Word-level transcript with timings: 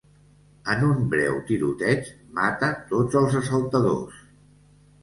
En 0.73 0.79
un 0.87 1.03
breu 1.11 1.37
tiroteig, 1.51 2.09
mata 2.41 2.71
tots 2.95 3.21
els 3.25 3.39
assaltadors. 3.43 4.27